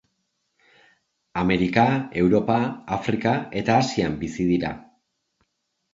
Amerika, 1.41 1.83
Europa, 2.23 2.57
Afrika 2.97 3.37
eta 3.61 3.79
Asian 3.85 4.19
bizi 4.25 4.49
dira. 4.55 4.77